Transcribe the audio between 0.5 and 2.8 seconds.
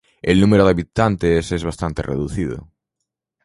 de habitantes es bastante reducido.